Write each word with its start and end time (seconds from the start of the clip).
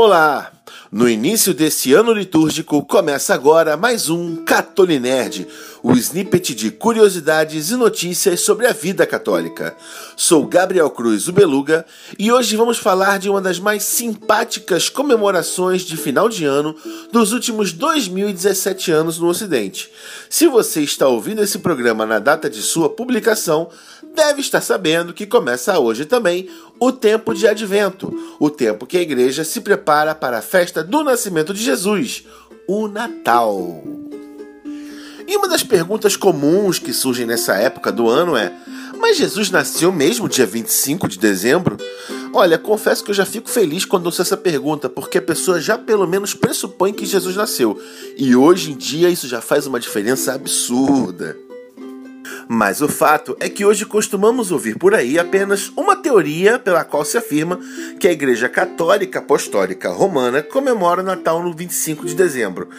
Olá! 0.00 0.52
No 0.92 1.08
início 1.08 1.52
desse 1.52 1.92
ano 1.92 2.12
litúrgico 2.12 2.84
começa 2.84 3.34
agora 3.34 3.76
mais 3.76 4.08
um 4.08 4.44
Catolinerd, 4.44 5.48
o 5.82 5.92
snippet 5.92 6.54
de 6.54 6.70
curiosidades 6.70 7.70
e 7.70 7.76
notícias 7.76 8.40
sobre 8.40 8.66
a 8.66 8.72
vida 8.72 9.06
católica. 9.06 9.76
Sou 10.16 10.46
Gabriel 10.46 10.90
Cruz, 10.90 11.28
o 11.28 11.32
Beluga, 11.32 11.86
e 12.18 12.32
hoje 12.32 12.56
vamos 12.56 12.78
falar 12.78 13.18
de 13.18 13.28
uma 13.28 13.40
das 13.40 13.58
mais 13.58 13.84
simpáticas 13.84 14.88
comemorações 14.88 15.82
de 15.82 15.96
final 15.96 16.28
de 16.28 16.44
ano 16.44 16.74
dos 17.12 17.32
últimos 17.32 17.72
2017 17.72 18.90
anos 18.90 19.18
no 19.18 19.28
Ocidente. 19.28 19.90
Se 20.28 20.46
você 20.48 20.82
está 20.82 21.06
ouvindo 21.06 21.42
esse 21.42 21.58
programa 21.58 22.04
na 22.04 22.18
data 22.18 22.50
de 22.50 22.62
sua 22.62 22.88
publicação, 22.88 23.68
deve 24.14 24.40
estar 24.40 24.60
sabendo 24.60 25.14
que 25.14 25.26
começa 25.26 25.78
hoje 25.78 26.04
também 26.04 26.48
o 26.80 26.90
tempo 26.90 27.34
de 27.34 27.46
advento, 27.46 28.12
o 28.40 28.50
tempo 28.50 28.86
que 28.86 28.96
a 28.96 29.02
igreja 29.02 29.44
se 29.44 29.60
prepara 29.60 30.14
para 30.14 30.38
a 30.38 30.42
festa 30.42 30.82
do 30.82 31.04
nascimento 31.04 31.54
de 31.54 31.62
Jesus, 31.62 32.24
o 32.66 32.88
Natal. 32.88 34.07
E 35.28 35.36
uma 35.36 35.46
das 35.46 35.62
perguntas 35.62 36.16
comuns 36.16 36.78
que 36.78 36.90
surgem 36.90 37.26
nessa 37.26 37.54
época 37.54 37.92
do 37.92 38.08
ano 38.08 38.34
é: 38.34 38.50
mas 38.98 39.18
Jesus 39.18 39.50
nasceu 39.50 39.92
mesmo 39.92 40.26
dia 40.26 40.46
25 40.46 41.06
de 41.06 41.18
dezembro? 41.18 41.76
Olha, 42.32 42.56
confesso 42.56 43.04
que 43.04 43.10
eu 43.10 43.14
já 43.14 43.26
fico 43.26 43.50
feliz 43.50 43.84
quando 43.84 44.06
ouço 44.06 44.22
essa 44.22 44.38
pergunta, 44.38 44.88
porque 44.88 45.18
a 45.18 45.22
pessoa 45.22 45.60
já 45.60 45.76
pelo 45.76 46.06
menos 46.06 46.32
pressupõe 46.32 46.94
que 46.94 47.04
Jesus 47.04 47.36
nasceu. 47.36 47.78
E 48.16 48.34
hoje 48.34 48.72
em 48.72 48.76
dia 48.76 49.10
isso 49.10 49.28
já 49.28 49.42
faz 49.42 49.66
uma 49.66 49.78
diferença 49.78 50.32
absurda. 50.32 51.36
Mas 52.50 52.80
o 52.80 52.88
fato 52.88 53.36
é 53.40 53.48
que 53.50 53.62
hoje 53.62 53.84
costumamos 53.84 54.50
ouvir 54.50 54.78
por 54.78 54.94
aí 54.94 55.18
apenas 55.18 55.70
uma 55.76 55.94
teoria 55.94 56.58
pela 56.58 56.82
qual 56.82 57.04
se 57.04 57.18
afirma 57.18 57.60
que 58.00 58.08
a 58.08 58.12
Igreja 58.12 58.48
Católica 58.48 59.18
Apostólica 59.18 59.90
Romana 59.90 60.42
comemora 60.42 61.02
o 61.02 61.04
Natal 61.04 61.42
no 61.42 61.52
25 61.52 62.06
de 62.06 62.14
dezembro. 62.14 62.70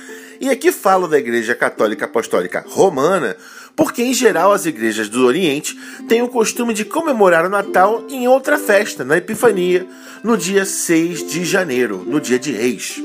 E 0.41 0.49
aqui 0.49 0.71
falo 0.71 1.07
da 1.07 1.19
Igreja 1.19 1.53
Católica 1.53 2.05
Apostólica 2.05 2.65
Romana 2.67 3.37
porque, 3.75 4.01
em 4.01 4.13
geral, 4.13 4.51
as 4.51 4.65
igrejas 4.65 5.07
do 5.07 5.25
Oriente 5.25 5.79
têm 6.07 6.21
o 6.21 6.27
costume 6.27 6.73
de 6.73 6.83
comemorar 6.83 7.45
o 7.45 7.49
Natal 7.49 8.03
em 8.09 8.27
outra 8.27 8.57
festa, 8.57 9.05
na 9.05 9.17
Epifania, 9.17 9.87
no 10.23 10.35
dia 10.35 10.65
6 10.65 11.27
de 11.27 11.45
janeiro, 11.45 12.03
no 12.05 12.19
dia 12.19 12.39
de 12.39 12.51
Reis. 12.51 13.01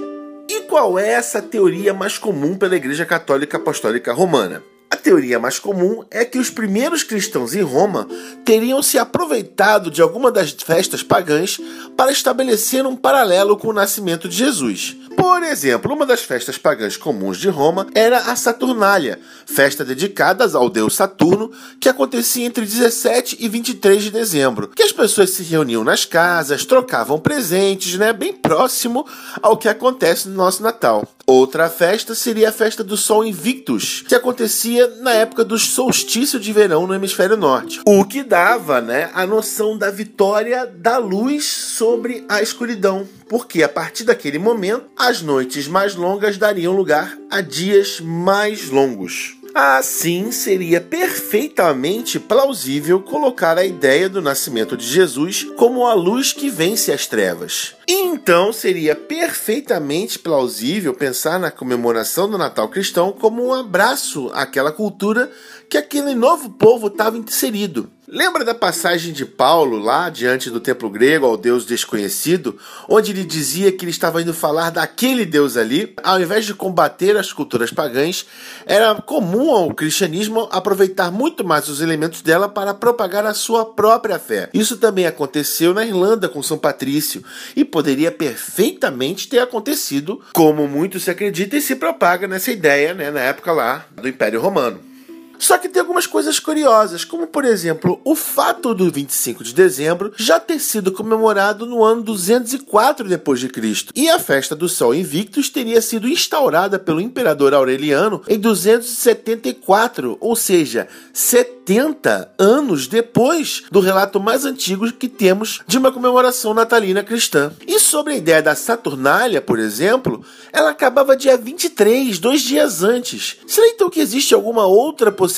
E 0.48 0.62
qual 0.62 0.98
é 0.98 1.10
essa 1.10 1.40
teoria 1.40 1.94
mais 1.94 2.18
comum 2.18 2.56
pela 2.56 2.74
Igreja 2.74 3.04
Católica 3.04 3.56
Apostólica 3.56 4.12
Romana? 4.12 4.64
A 4.94 4.96
teoria 4.96 5.40
mais 5.40 5.58
comum 5.58 6.04
é 6.08 6.24
que 6.24 6.38
os 6.38 6.50
primeiros 6.50 7.02
cristãos 7.02 7.52
em 7.52 7.62
Roma 7.62 8.06
teriam 8.44 8.80
se 8.80 8.96
aproveitado 8.96 9.90
de 9.90 10.00
alguma 10.00 10.30
das 10.30 10.52
festas 10.52 11.02
pagãs 11.02 11.58
para 11.96 12.12
estabelecer 12.12 12.86
um 12.86 12.94
paralelo 12.94 13.56
com 13.56 13.66
o 13.66 13.72
nascimento 13.72 14.28
de 14.28 14.36
Jesus. 14.36 14.96
Por 15.16 15.42
exemplo, 15.42 15.92
uma 15.92 16.06
das 16.06 16.22
festas 16.22 16.58
pagãs 16.58 16.96
comuns 16.96 17.38
de 17.38 17.48
Roma 17.48 17.88
era 17.94 18.18
a 18.18 18.36
Saturnália, 18.36 19.18
festa 19.46 19.84
dedicada 19.84 20.44
ao 20.56 20.68
deus 20.68 20.94
Saturno, 20.94 21.50
que 21.80 21.88
acontecia 21.88 22.46
entre 22.46 22.64
17 22.64 23.38
e 23.40 23.48
23 23.48 24.04
de 24.04 24.10
dezembro, 24.10 24.68
que 24.68 24.82
as 24.82 24.92
pessoas 24.92 25.30
se 25.30 25.42
reuniam 25.42 25.82
nas 25.82 26.04
casas, 26.04 26.64
trocavam 26.64 27.18
presentes, 27.18 27.96
né, 27.96 28.12
bem 28.12 28.32
próximo 28.32 29.06
ao 29.42 29.56
que 29.56 29.68
acontece 29.68 30.28
no 30.28 30.36
nosso 30.36 30.62
Natal. 30.62 31.04
Outra 31.26 31.70
festa 31.70 32.14
seria 32.14 32.50
a 32.50 32.52
festa 32.52 32.84
do 32.84 32.98
Sol 32.98 33.24
Invictus, 33.24 34.04
que 34.06 34.14
acontecia 34.14 34.83
na 35.00 35.12
época 35.12 35.44
do 35.44 35.58
solstício 35.58 36.38
de 36.38 36.52
verão 36.52 36.86
no 36.86 36.94
hemisfério 36.94 37.36
norte, 37.36 37.80
o 37.86 38.04
que 38.04 38.22
dava, 38.22 38.80
né, 38.80 39.10
a 39.14 39.26
noção 39.26 39.76
da 39.76 39.90
vitória 39.90 40.66
da 40.66 40.98
luz 40.98 41.44
sobre 41.44 42.24
a 42.28 42.42
escuridão, 42.42 43.06
porque 43.28 43.62
a 43.62 43.68
partir 43.68 44.04
daquele 44.04 44.38
momento 44.38 44.86
as 44.96 45.22
noites 45.22 45.66
mais 45.68 45.94
longas 45.94 46.38
dariam 46.38 46.74
lugar 46.74 47.16
a 47.30 47.40
dias 47.40 48.00
mais 48.00 48.70
longos. 48.70 49.36
Assim, 49.54 50.32
seria 50.32 50.80
perfeitamente 50.80 52.18
plausível 52.18 53.00
colocar 53.00 53.56
a 53.56 53.64
ideia 53.64 54.08
do 54.08 54.20
nascimento 54.20 54.76
de 54.76 54.84
Jesus 54.84 55.44
como 55.56 55.86
a 55.86 55.94
luz 55.94 56.32
que 56.32 56.50
vence 56.50 56.90
as 56.90 57.06
trevas. 57.06 57.76
Então, 57.86 58.52
seria 58.52 58.96
perfeitamente 58.96 60.18
plausível 60.18 60.92
pensar 60.92 61.38
na 61.38 61.52
comemoração 61.52 62.28
do 62.28 62.36
Natal 62.36 62.68
cristão 62.68 63.12
como 63.12 63.46
um 63.46 63.54
abraço 63.54 64.28
àquela 64.34 64.72
cultura 64.72 65.30
que 65.70 65.78
aquele 65.78 66.16
novo 66.16 66.50
povo 66.50 66.88
estava 66.88 67.16
inserido. 67.16 67.88
Lembra 68.14 68.44
da 68.44 68.54
passagem 68.54 69.12
de 69.12 69.26
Paulo 69.26 69.76
lá 69.76 70.08
diante 70.08 70.48
do 70.48 70.60
templo 70.60 70.88
grego 70.88 71.26
ao 71.26 71.36
Deus 71.36 71.66
desconhecido, 71.66 72.56
onde 72.88 73.10
ele 73.10 73.24
dizia 73.24 73.72
que 73.72 73.84
ele 73.84 73.90
estava 73.90 74.22
indo 74.22 74.32
falar 74.32 74.70
daquele 74.70 75.26
Deus 75.26 75.56
ali, 75.56 75.92
ao 76.00 76.20
invés 76.20 76.44
de 76.44 76.54
combater 76.54 77.16
as 77.16 77.32
culturas 77.32 77.72
pagãs, 77.72 78.24
era 78.66 78.94
comum 78.94 79.50
ao 79.50 79.74
cristianismo 79.74 80.48
aproveitar 80.52 81.10
muito 81.10 81.44
mais 81.44 81.68
os 81.68 81.80
elementos 81.80 82.22
dela 82.22 82.48
para 82.48 82.72
propagar 82.72 83.26
a 83.26 83.34
sua 83.34 83.64
própria 83.66 84.20
fé. 84.20 84.48
Isso 84.54 84.76
também 84.76 85.06
aconteceu 85.06 85.74
na 85.74 85.84
Irlanda 85.84 86.28
com 86.28 86.40
São 86.40 86.56
Patrício 86.56 87.24
e 87.56 87.64
poderia 87.64 88.12
perfeitamente 88.12 89.26
ter 89.26 89.40
acontecido, 89.40 90.22
como 90.32 90.68
muito 90.68 91.00
se 91.00 91.10
acredita 91.10 91.56
e 91.56 91.60
se 91.60 91.74
propaga 91.74 92.28
nessa 92.28 92.52
ideia, 92.52 92.94
né, 92.94 93.10
na 93.10 93.22
época 93.22 93.50
lá 93.50 93.84
do 94.00 94.08
Império 94.08 94.40
Romano. 94.40 94.93
Só 95.38 95.58
que 95.58 95.68
tem 95.68 95.80
algumas 95.80 96.06
coisas 96.06 96.38
curiosas, 96.38 97.04
como 97.04 97.26
por 97.26 97.44
exemplo, 97.44 98.00
o 98.04 98.14
fato 98.14 98.74
do 98.74 98.90
25 98.90 99.44
de 99.44 99.54
dezembro 99.54 100.12
já 100.16 100.38
ter 100.38 100.58
sido 100.58 100.92
comemorado 100.92 101.66
no 101.66 101.82
ano 101.84 102.02
204 102.02 103.08
depois 103.08 103.40
de 103.40 103.48
Cristo, 103.48 103.92
e 103.94 104.08
a 104.08 104.18
festa 104.18 104.54
do 104.54 104.68
Sol 104.68 104.94
Invictus 104.94 105.48
teria 105.48 105.80
sido 105.80 106.08
instaurada 106.08 106.78
pelo 106.78 107.00
imperador 107.00 107.54
Aureliano 107.54 108.22
em 108.28 108.38
274, 108.38 110.16
ou 110.20 110.36
seja, 110.36 110.88
70 111.12 112.32
anos 112.38 112.86
depois 112.86 113.64
do 113.70 113.80
relato 113.80 114.20
mais 114.20 114.44
antigo 114.44 114.90
que 114.92 115.08
temos 115.08 115.62
de 115.66 115.78
uma 115.78 115.90
comemoração 115.90 116.52
natalina 116.52 117.02
cristã. 117.02 117.52
E 117.66 117.78
sobre 117.78 118.14
a 118.14 118.16
ideia 118.16 118.42
da 118.42 118.54
Saturnália, 118.54 119.40
por 119.40 119.58
exemplo, 119.58 120.24
ela 120.52 120.70
acabava 120.70 121.16
dia 121.16 121.36
23, 121.36 122.18
dois 122.18 122.42
dias 122.42 122.82
antes. 122.82 123.38
Será 123.46 123.66
então 123.68 123.88
que 123.88 124.00
existe 124.00 124.34
alguma 124.34 124.66
outra 124.66 125.10
possibilidade, 125.10 125.33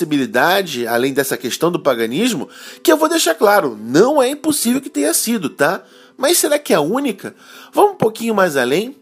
além 0.86 1.12
dessa 1.12 1.36
questão 1.36 1.70
do 1.70 1.80
paganismo, 1.80 2.48
que 2.82 2.90
eu 2.90 2.96
vou 2.96 3.08
deixar 3.08 3.34
claro, 3.34 3.78
não 3.80 4.22
é 4.22 4.28
impossível 4.28 4.80
que 4.80 4.90
tenha 4.90 5.14
sido, 5.14 5.48
tá? 5.48 5.82
Mas 6.16 6.38
será 6.38 6.58
que 6.58 6.72
é 6.72 6.76
a 6.76 6.80
única? 6.80 7.34
Vamos 7.72 7.92
um 7.92 7.96
pouquinho 7.96 8.34
mais 8.34 8.56
além? 8.56 8.96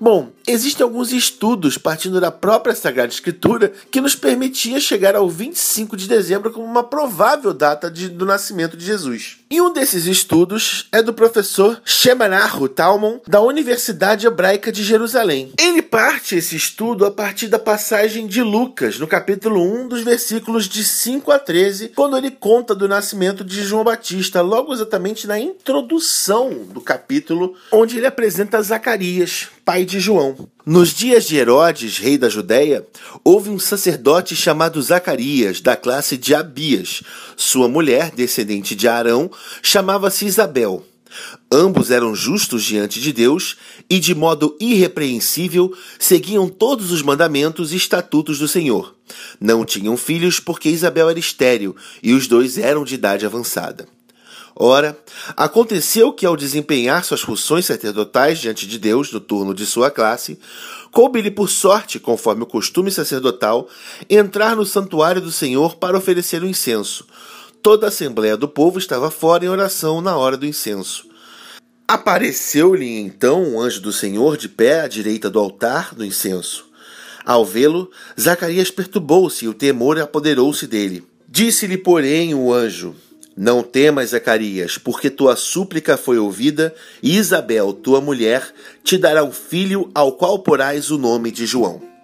Bom, 0.00 0.32
existem 0.46 0.84
alguns 0.84 1.12
estudos 1.12 1.78
partindo 1.78 2.20
da 2.20 2.30
própria 2.30 2.74
Sagrada 2.74 3.12
Escritura 3.12 3.72
que 3.90 4.00
nos 4.00 4.14
permitia 4.14 4.80
chegar 4.80 5.14
ao 5.14 5.28
25 5.28 5.96
de 5.96 6.08
dezembro 6.08 6.50
como 6.50 6.66
uma 6.66 6.82
provável 6.82 7.52
data 7.54 7.90
de, 7.90 8.08
do 8.08 8.26
nascimento 8.26 8.76
de 8.76 8.84
Jesus. 8.84 9.38
E 9.50 9.60
um 9.60 9.72
desses 9.72 10.06
estudos 10.06 10.88
é 10.90 11.00
do 11.00 11.14
professor 11.14 11.80
Shemanahu 11.84 12.68
Talmon, 12.68 13.20
da 13.26 13.40
Universidade 13.40 14.26
Hebraica 14.26 14.72
de 14.72 14.82
Jerusalém. 14.82 15.52
Ele 15.58 15.80
parte 15.80 16.34
esse 16.34 16.56
estudo 16.56 17.06
a 17.06 17.10
partir 17.10 17.46
da 17.46 17.58
passagem 17.58 18.26
de 18.26 18.42
Lucas, 18.42 18.98
no 18.98 19.06
capítulo 19.06 19.62
1, 19.62 19.88
dos 19.88 20.02
versículos 20.02 20.68
de 20.68 20.82
5 20.82 21.30
a 21.30 21.38
13, 21.38 21.90
quando 21.90 22.16
ele 22.16 22.30
conta 22.30 22.74
do 22.74 22.88
nascimento 22.88 23.44
de 23.44 23.62
João 23.62 23.84
Batista, 23.84 24.40
logo 24.40 24.72
exatamente 24.72 25.26
na 25.26 25.38
introdução 25.38 26.50
do 26.70 26.80
capítulo, 26.80 27.54
onde 27.70 27.96
ele 27.96 28.06
apresenta 28.06 28.60
Zacarias, 28.60 29.48
pai 29.64 29.83
de 29.84 30.00
João. 30.00 30.48
Nos 30.66 30.94
dias 30.94 31.26
de 31.26 31.36
Herodes, 31.36 31.98
rei 31.98 32.16
da 32.16 32.28
Judéia, 32.28 32.86
houve 33.22 33.50
um 33.50 33.58
sacerdote 33.58 34.34
chamado 34.34 34.80
Zacarias, 34.80 35.60
da 35.60 35.76
classe 35.76 36.16
de 36.16 36.34
Abias. 36.34 37.02
Sua 37.36 37.68
mulher, 37.68 38.10
descendente 38.10 38.74
de 38.74 38.88
Arão, 38.88 39.30
chamava-se 39.62 40.24
Isabel. 40.24 40.84
Ambos 41.50 41.90
eram 41.90 42.14
justos 42.14 42.64
diante 42.64 43.00
de 43.00 43.12
Deus 43.12 43.56
e, 43.88 44.00
de 44.00 44.14
modo 44.14 44.56
irrepreensível, 44.60 45.72
seguiam 45.98 46.48
todos 46.48 46.90
os 46.90 47.02
mandamentos 47.02 47.72
e 47.72 47.76
estatutos 47.76 48.38
do 48.38 48.48
Senhor. 48.48 48.96
Não 49.40 49.64
tinham 49.64 49.96
filhos 49.96 50.40
porque 50.40 50.68
Isabel 50.68 51.08
era 51.08 51.18
estéril 51.18 51.76
e 52.02 52.12
os 52.12 52.26
dois 52.26 52.58
eram 52.58 52.84
de 52.84 52.94
idade 52.94 53.24
avançada. 53.24 53.86
Ora, 54.56 54.96
aconteceu 55.36 56.12
que, 56.12 56.24
ao 56.24 56.36
desempenhar 56.36 57.04
suas 57.04 57.20
funções 57.20 57.66
sacerdotais 57.66 58.38
diante 58.38 58.66
de 58.68 58.78
Deus 58.78 59.12
no 59.12 59.18
turno 59.18 59.52
de 59.52 59.66
sua 59.66 59.90
classe, 59.90 60.38
coube-lhe 60.92 61.30
por 61.30 61.50
sorte, 61.50 61.98
conforme 61.98 62.44
o 62.44 62.46
costume 62.46 62.90
sacerdotal, 62.90 63.68
entrar 64.08 64.54
no 64.54 64.64
santuário 64.64 65.20
do 65.20 65.32
Senhor 65.32 65.74
para 65.76 65.98
oferecer 65.98 66.42
o 66.42 66.46
incenso. 66.46 67.04
Toda 67.60 67.86
a 67.86 67.88
assembléia 67.88 68.36
do 68.36 68.46
povo 68.46 68.78
estava 68.78 69.10
fora 69.10 69.44
em 69.44 69.48
oração 69.48 70.00
na 70.00 70.16
hora 70.16 70.36
do 70.36 70.46
incenso. 70.46 71.08
Apareceu-lhe 71.88 72.98
então 72.98 73.42
um 73.42 73.60
anjo 73.60 73.80
do 73.80 73.92
Senhor 73.92 74.36
de 74.36 74.48
pé 74.48 74.82
à 74.82 74.88
direita 74.88 75.28
do 75.28 75.38
altar 75.38 75.94
do 75.94 76.04
incenso. 76.04 76.66
Ao 77.24 77.44
vê-lo, 77.44 77.90
Zacarias 78.20 78.70
perturbou-se 78.70 79.44
e 79.44 79.48
o 79.48 79.54
temor 79.54 79.98
apoderou-se 79.98 80.66
dele. 80.66 81.04
Disse-lhe, 81.28 81.76
porém, 81.76 82.34
o 82.34 82.52
anjo: 82.52 82.94
Não 83.36 83.62
temas, 83.62 84.10
Zacarias, 84.10 84.78
porque 84.78 85.10
tua 85.10 85.34
súplica 85.34 85.96
foi 85.96 86.18
ouvida, 86.18 86.74
e 87.02 87.16
Isabel, 87.16 87.72
tua 87.72 88.00
mulher, 88.00 88.46
te 88.84 88.96
dará 88.96 89.24
um 89.24 89.32
filho 89.32 89.90
ao 89.94 90.12
qual 90.12 90.38
porás 90.38 90.90
o 90.90 90.98
nome 90.98 91.32
de 91.32 91.44
João. 91.44 91.94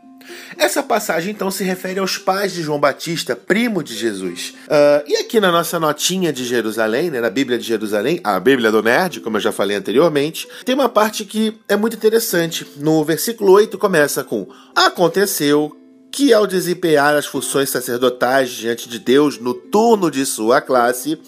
Essa 0.56 0.82
passagem 0.82 1.32
então 1.32 1.50
se 1.50 1.64
refere 1.64 2.00
aos 2.00 2.18
pais 2.18 2.52
de 2.52 2.62
João 2.62 2.78
Batista, 2.78 3.34
primo 3.34 3.82
de 3.82 3.96
Jesus. 3.96 4.54
Uh, 4.66 5.04
e 5.06 5.16
aqui 5.16 5.40
na 5.40 5.50
nossa 5.50 5.78
notinha 5.80 6.32
de 6.32 6.44
Jerusalém, 6.44 7.10
né, 7.10 7.20
na 7.20 7.30
Bíblia 7.30 7.58
de 7.58 7.66
Jerusalém, 7.66 8.20
a 8.22 8.38
Bíblia 8.38 8.70
do 8.70 8.82
Nerd, 8.82 9.20
como 9.20 9.36
eu 9.36 9.40
já 9.40 9.52
falei 9.52 9.76
anteriormente, 9.76 10.48
tem 10.64 10.74
uma 10.74 10.88
parte 10.88 11.24
que 11.24 11.58
é 11.68 11.76
muito 11.76 11.96
interessante. 11.96 12.66
No 12.76 13.04
versículo 13.04 13.52
8 13.52 13.78
começa 13.78 14.22
com: 14.22 14.46
Aconteceu 14.74 15.79
que 16.10 16.32
ao 16.32 16.46
desempenhar 16.46 17.14
as 17.14 17.26
funções 17.26 17.70
sacerdotais 17.70 18.50
diante 18.50 18.88
de 18.88 18.98
Deus 18.98 19.38
no 19.38 19.54
turno 19.54 20.10
de 20.10 20.26
sua 20.26 20.60
classe, 20.60 21.18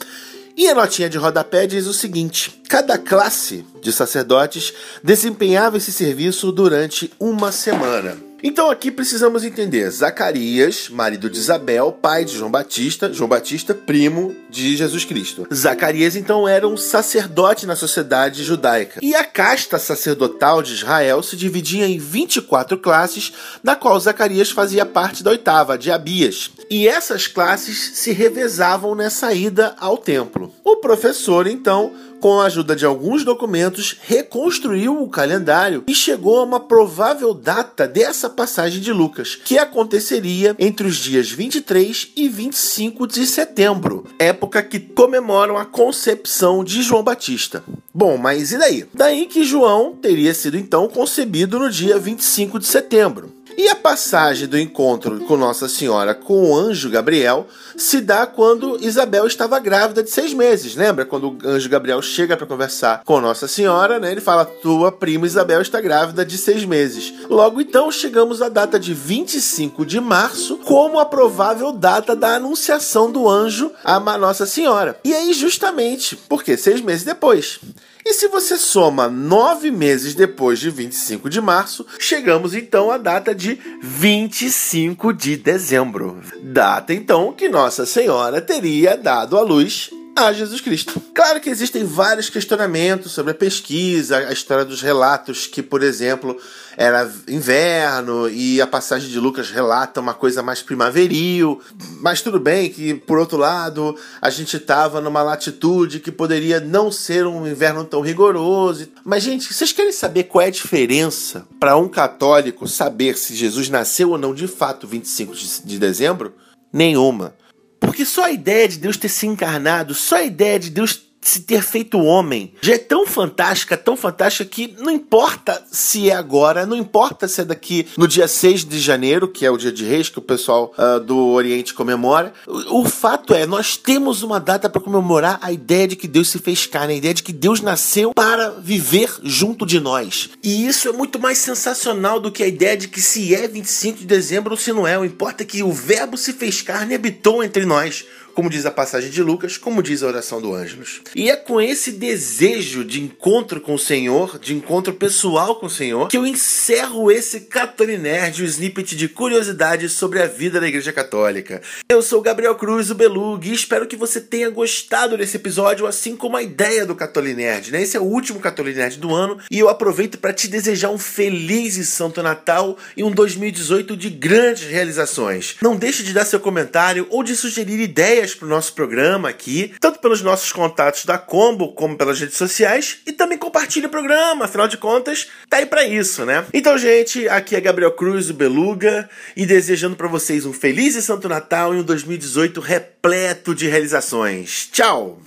e 0.56 0.68
a 0.68 0.74
notinha 0.74 1.08
de 1.08 1.16
rodapé 1.16 1.66
diz 1.66 1.86
o 1.86 1.92
seguinte: 1.92 2.60
cada 2.68 2.98
classe 2.98 3.64
de 3.80 3.92
sacerdotes 3.92 4.72
desempenhava 5.02 5.76
esse 5.76 5.92
serviço 5.92 6.52
durante 6.52 7.10
uma 7.18 7.50
semana. 7.50 8.31
Então 8.44 8.68
aqui 8.68 8.90
precisamos 8.90 9.44
entender 9.44 9.88
Zacarias, 9.88 10.88
marido 10.88 11.30
de 11.30 11.38
Isabel, 11.38 11.92
pai 11.92 12.24
de 12.24 12.36
João 12.36 12.50
Batista, 12.50 13.12
João 13.12 13.28
Batista, 13.28 13.72
primo 13.72 14.34
de 14.50 14.76
Jesus 14.76 15.04
Cristo. 15.04 15.46
Zacarias 15.54 16.16
então 16.16 16.48
era 16.48 16.66
um 16.66 16.76
sacerdote 16.76 17.66
na 17.66 17.76
sociedade 17.76 18.42
judaica. 18.42 18.98
E 19.00 19.14
a 19.14 19.22
casta 19.22 19.78
sacerdotal 19.78 20.60
de 20.60 20.72
Israel 20.72 21.22
se 21.22 21.36
dividia 21.36 21.86
em 21.86 22.00
24 22.00 22.76
classes, 22.78 23.32
da 23.62 23.76
qual 23.76 23.98
Zacarias 24.00 24.50
fazia 24.50 24.84
parte 24.84 25.22
da 25.22 25.30
oitava, 25.30 25.78
de 25.78 25.92
Abias. 25.92 26.50
E 26.68 26.88
essas 26.88 27.28
classes 27.28 27.92
se 27.94 28.10
revezavam 28.10 28.96
nessa 28.96 29.32
ida 29.32 29.76
ao 29.78 29.96
templo. 29.96 30.52
O 30.64 30.78
professor 30.78 31.46
então 31.46 31.92
com 32.22 32.38
a 32.38 32.46
ajuda 32.46 32.76
de 32.76 32.86
alguns 32.86 33.24
documentos, 33.24 33.96
reconstruiu 34.00 35.02
o 35.02 35.08
calendário 35.08 35.82
e 35.88 35.94
chegou 35.94 36.38
a 36.38 36.44
uma 36.44 36.60
provável 36.60 37.34
data 37.34 37.88
dessa 37.88 38.30
passagem 38.30 38.80
de 38.80 38.92
Lucas, 38.92 39.34
que 39.34 39.58
aconteceria 39.58 40.54
entre 40.56 40.86
os 40.86 40.94
dias 40.96 41.32
23 41.32 42.12
e 42.14 42.28
25 42.28 43.08
de 43.08 43.26
setembro, 43.26 44.06
época 44.20 44.62
que 44.62 44.78
comemoram 44.78 45.58
a 45.58 45.64
concepção 45.64 46.62
de 46.62 46.80
João 46.80 47.02
Batista. 47.02 47.64
Bom, 47.92 48.16
mas 48.16 48.52
e 48.52 48.58
daí? 48.58 48.86
Daí 48.94 49.26
que 49.26 49.42
João 49.42 49.96
teria 50.00 50.32
sido 50.32 50.56
então 50.56 50.86
concebido 50.86 51.58
no 51.58 51.68
dia 51.68 51.98
25 51.98 52.60
de 52.60 52.66
setembro. 52.66 53.41
E 53.56 53.68
a 53.68 53.74
passagem 53.74 54.48
do 54.48 54.58
encontro 54.58 55.20
com 55.20 55.36
Nossa 55.36 55.68
Senhora 55.68 56.14
com 56.14 56.50
o 56.50 56.56
anjo 56.56 56.88
Gabriel 56.88 57.46
se 57.76 58.00
dá 58.00 58.26
quando 58.26 58.78
Isabel 58.80 59.26
estava 59.26 59.58
grávida 59.58 60.02
de 60.02 60.10
seis 60.10 60.32
meses. 60.32 60.74
Lembra? 60.74 61.04
Quando 61.04 61.30
o 61.30 61.38
anjo 61.44 61.68
Gabriel 61.68 62.00
chega 62.00 62.36
para 62.36 62.46
conversar 62.46 63.02
com 63.04 63.20
Nossa 63.20 63.46
Senhora, 63.46 63.98
né? 63.98 64.10
Ele 64.10 64.20
fala: 64.20 64.44
Tua 64.44 64.90
prima 64.90 65.26
Isabel 65.26 65.60
está 65.60 65.80
grávida 65.80 66.24
de 66.24 66.38
seis 66.38 66.64
meses. 66.64 67.12
Logo 67.28 67.60
então 67.60 67.90
chegamos 67.90 68.40
à 68.40 68.48
data 68.48 68.78
de 68.78 68.94
25 68.94 69.84
de 69.84 70.00
março 70.00 70.56
como 70.58 70.98
a 70.98 71.04
provável 71.04 71.72
data 71.72 72.16
da 72.16 72.36
anunciação 72.36 73.10
do 73.10 73.28
anjo 73.28 73.70
a 73.84 74.00
Nossa 74.18 74.46
Senhora. 74.46 74.98
E 75.04 75.12
aí, 75.12 75.32
justamente, 75.32 76.16
porque 76.28 76.56
seis 76.56 76.80
meses 76.80 77.04
depois. 77.04 77.60
E 78.04 78.12
se 78.12 78.26
você 78.28 78.56
soma 78.56 79.08
nove 79.08 79.70
meses 79.70 80.14
depois 80.14 80.58
de 80.58 80.70
25 80.70 81.30
de 81.30 81.40
março, 81.40 81.86
chegamos 81.98 82.54
então 82.54 82.90
à 82.90 82.98
data 82.98 83.34
de 83.34 83.58
25 83.80 85.12
de 85.12 85.36
dezembro. 85.36 86.20
Data 86.42 86.92
então 86.92 87.32
que 87.32 87.48
Nossa 87.48 87.86
Senhora 87.86 88.40
teria 88.40 88.96
dado 88.96 89.38
à 89.38 89.42
luz 89.42 89.90
a 90.14 90.32
Jesus 90.32 90.60
Cristo. 90.60 91.00
Claro 91.14 91.40
que 91.40 91.48
existem 91.48 91.84
vários 91.84 92.28
questionamentos 92.28 93.12
sobre 93.12 93.32
a 93.32 93.34
pesquisa, 93.34 94.18
a 94.18 94.32
história 94.32 94.64
dos 94.64 94.82
relatos 94.82 95.46
que, 95.46 95.62
por 95.62 95.82
exemplo, 95.82 96.36
era 96.76 97.10
inverno 97.28 98.28
e 98.28 98.60
a 98.60 98.66
passagem 98.66 99.10
de 99.10 99.18
Lucas 99.18 99.50
relata 99.50 100.00
uma 100.00 100.14
coisa 100.14 100.42
mais 100.42 100.62
primaveril, 100.62 101.60
mas 102.00 102.20
tudo 102.20 102.38
bem 102.38 102.70
que, 102.70 102.94
por 102.94 103.18
outro 103.18 103.38
lado, 103.38 103.96
a 104.20 104.30
gente 104.30 104.56
estava 104.56 105.00
numa 105.00 105.22
latitude 105.22 106.00
que 106.00 106.12
poderia 106.12 106.60
não 106.60 106.92
ser 106.92 107.26
um 107.26 107.46
inverno 107.46 107.84
tão 107.84 108.00
rigoroso. 108.00 108.88
Mas, 109.04 109.22
gente, 109.22 109.52
vocês 109.52 109.72
querem 109.72 109.92
saber 109.92 110.24
qual 110.24 110.42
é 110.42 110.46
a 110.46 110.50
diferença 110.50 111.46
para 111.58 111.76
um 111.76 111.88
católico 111.88 112.68
saber 112.68 113.16
se 113.16 113.34
Jesus 113.34 113.68
nasceu 113.68 114.10
ou 114.10 114.18
não 114.18 114.34
de 114.34 114.46
fato 114.46 114.86
25 114.86 115.34
de 115.64 115.78
dezembro? 115.78 116.34
Nenhuma. 116.72 117.34
Porque 117.82 118.04
só 118.04 118.26
a 118.26 118.30
ideia 118.30 118.68
de 118.68 118.78
Deus 118.78 118.96
ter 118.96 119.08
se 119.08 119.26
encarnado, 119.26 119.92
só 119.92 120.18
a 120.18 120.22
ideia 120.22 120.56
de 120.56 120.70
Deus 120.70 121.02
se 121.22 121.40
ter 121.40 121.62
feito 121.62 121.98
homem 121.98 122.52
já 122.60 122.74
é 122.74 122.78
tão 122.78 123.06
fantástica, 123.06 123.76
tão 123.76 123.96
fantástica 123.96 124.44
que 124.44 124.74
não 124.78 124.90
importa 124.90 125.62
se 125.70 126.10
é 126.10 126.14
agora, 126.14 126.66
não 126.66 126.76
importa 126.76 127.28
se 127.28 127.40
é 127.40 127.44
daqui 127.44 127.86
no 127.96 128.08
dia 128.08 128.26
6 128.26 128.64
de 128.64 128.80
janeiro, 128.80 129.28
que 129.28 129.46
é 129.46 129.50
o 129.50 129.56
dia 129.56 129.72
de 129.72 129.84
reis, 129.84 130.08
que 130.08 130.18
o 130.18 130.22
pessoal 130.22 130.74
uh, 130.76 131.00
do 131.00 131.16
Oriente 131.28 131.72
comemora. 131.72 132.32
O, 132.46 132.82
o, 132.82 132.84
fato 132.84 133.34
é, 133.34 133.46
nós 133.46 133.76
temos 133.76 134.22
uma 134.22 134.40
data 134.40 134.68
para 134.68 134.80
comemorar 134.80 135.38
a 135.40 135.52
ideia 135.52 135.88
de 135.88 135.96
que 135.96 136.08
Deus 136.08 136.28
se 136.28 136.38
fez 136.38 136.66
carne, 136.66 136.94
a 136.94 136.96
ideia 136.96 137.14
de 137.14 137.22
que 137.22 137.32
Deus 137.32 137.60
nasceu 137.60 138.12
para 138.12 138.50
viver 138.50 139.10
junto 139.22 139.64
de 139.64 139.80
nós. 139.80 140.30
E 140.42 140.66
isso 140.66 140.88
é 140.88 140.92
muito 140.92 141.18
mais 141.18 141.38
sensacional 141.38 142.18
do 142.18 142.32
que 142.32 142.42
a 142.42 142.48
ideia 142.48 142.76
de 142.76 142.88
que 142.88 143.00
se 143.00 143.34
é 143.34 143.46
25 143.46 144.00
de 144.00 144.06
dezembro 144.06 144.52
ou 144.52 144.56
se 144.56 144.72
não 144.72 144.86
é. 144.86 144.98
O 144.98 145.04
importa 145.04 145.42
é 145.42 145.46
que 145.46 145.62
o 145.62 145.72
Verbo 145.72 146.16
se 146.16 146.32
fez 146.32 146.62
carne 146.62 146.92
e 146.92 146.96
habitou 146.96 147.42
entre 147.42 147.64
nós 147.64 148.04
como 148.34 148.50
diz 148.50 148.66
a 148.66 148.70
passagem 148.70 149.10
de 149.10 149.22
Lucas, 149.22 149.56
como 149.56 149.82
diz 149.82 150.02
a 150.02 150.06
oração 150.06 150.40
do 150.40 150.54
Ângelos. 150.54 151.00
E 151.14 151.30
é 151.30 151.36
com 151.36 151.60
esse 151.60 151.92
desejo 151.92 152.84
de 152.84 153.00
encontro 153.00 153.60
com 153.60 153.74
o 153.74 153.78
Senhor, 153.78 154.38
de 154.38 154.54
encontro 154.54 154.94
pessoal 154.94 155.56
com 155.56 155.66
o 155.66 155.70
Senhor, 155.70 156.08
que 156.08 156.16
eu 156.16 156.26
encerro 156.26 157.10
esse 157.10 157.40
Catolinerd, 157.40 158.42
o 158.42 158.46
snippet 158.46 158.96
de 158.96 159.08
curiosidades 159.08 159.92
sobre 159.92 160.20
a 160.20 160.26
vida 160.26 160.60
da 160.60 160.68
Igreja 160.68 160.92
Católica. 160.92 161.60
Eu 161.88 162.02
sou 162.02 162.22
Gabriel 162.22 162.54
Cruz, 162.54 162.90
o 162.90 162.94
Belug, 162.94 163.48
e 163.48 163.54
espero 163.54 163.86
que 163.86 163.96
você 163.96 164.20
tenha 164.20 164.50
gostado 164.50 165.16
desse 165.16 165.36
episódio, 165.36 165.86
assim 165.86 166.16
como 166.16 166.36
a 166.36 166.42
ideia 166.42 166.86
do 166.86 166.94
Catolinerd, 166.94 167.70
né? 167.70 167.82
Esse 167.82 167.96
é 167.96 168.00
o 168.00 168.04
último 168.04 168.40
Catolinerd 168.40 168.98
do 168.98 169.14
ano, 169.14 169.38
e 169.50 169.58
eu 169.58 169.68
aproveito 169.68 170.18
para 170.18 170.32
te 170.32 170.48
desejar 170.48 170.90
um 170.90 170.98
feliz 170.98 171.76
e 171.76 171.84
santo 171.84 172.22
Natal 172.22 172.78
e 172.96 173.04
um 173.04 173.10
2018 173.10 173.96
de 173.96 174.10
grandes 174.10 174.68
realizações. 174.68 175.56
Não 175.60 175.76
deixe 175.76 176.02
de 176.02 176.12
dar 176.12 176.24
seu 176.24 176.40
comentário 176.40 177.06
ou 177.10 177.22
de 177.22 177.36
sugerir 177.36 177.80
ideias 177.80 178.21
ideias 178.22 178.34
para 178.34 178.46
o 178.46 178.48
nosso 178.48 178.72
programa 178.72 179.28
aqui, 179.28 179.74
tanto 179.80 179.98
pelos 179.98 180.22
nossos 180.22 180.52
contatos 180.52 181.04
da 181.04 181.18
Combo 181.18 181.72
como 181.72 181.96
pelas 181.96 182.20
redes 182.20 182.36
sociais, 182.36 182.98
e 183.06 183.12
também 183.12 183.36
compartilhe 183.36 183.86
o 183.86 183.90
programa, 183.90 184.44
afinal 184.44 184.68
de 184.68 184.76
contas, 184.76 185.28
tá 185.50 185.58
aí 185.58 185.66
para 185.66 185.84
isso, 185.84 186.24
né? 186.24 186.44
Então, 186.54 186.78
gente, 186.78 187.28
aqui 187.28 187.56
é 187.56 187.60
Gabriel 187.60 187.92
Cruz, 187.92 188.30
o 188.30 188.34
Beluga, 188.34 189.08
e 189.36 189.44
desejando 189.44 189.96
para 189.96 190.08
vocês 190.08 190.46
um 190.46 190.52
feliz 190.52 190.94
e 190.94 191.02
santo 191.02 191.28
Natal 191.28 191.74
e 191.74 191.78
um 191.78 191.82
2018 191.82 192.60
repleto 192.60 193.54
de 193.54 193.68
realizações. 193.68 194.68
Tchau! 194.72 195.18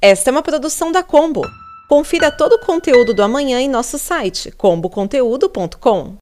Esta 0.00 0.30
é 0.30 0.32
uma 0.32 0.42
produção 0.42 0.92
da 0.92 1.02
Combo. 1.02 1.42
Confira 1.88 2.30
todo 2.30 2.54
o 2.54 2.60
conteúdo 2.60 3.12
do 3.12 3.22
amanhã 3.22 3.60
em 3.60 3.68
nosso 3.68 3.98
site 3.98 4.52
comboconteúdo.com. 4.52 6.18